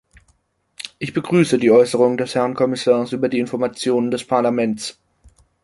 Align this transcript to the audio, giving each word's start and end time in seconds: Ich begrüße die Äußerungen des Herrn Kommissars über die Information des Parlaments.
Ich 0.97 1.13
begrüße 1.13 1.59
die 1.59 1.69
Äußerungen 1.69 2.17
des 2.17 2.33
Herrn 2.33 2.55
Kommissars 2.55 3.13
über 3.13 3.29
die 3.29 3.37
Information 3.37 4.09
des 4.09 4.23
Parlaments. 4.25 4.97